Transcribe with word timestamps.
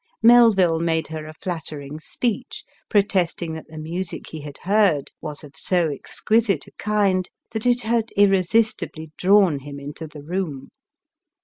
Melville 0.23 0.79
made 0.79 1.09
her 1.09 1.27
a 1.27 1.33
flattering 1.33 1.99
speech, 1.99 2.63
protesting 2.89 3.53
that 3.53 3.67
the 3.67 3.77
music 3.77 4.29
he 4.29 4.41
had 4.41 4.57
heard 4.63 5.11
was 5.21 5.43
of 5.43 5.55
so 5.55 5.89
ex 5.89 6.19
quisite 6.21 6.65
a 6.65 6.71
kind, 6.79 7.29
that 7.51 7.67
it 7.67 7.81
had 7.83 8.09
irresistibly 8.17 9.11
drawn 9.15 9.59
him 9.59 9.79
into 9.79 10.07
the 10.07 10.23
room. 10.23 10.69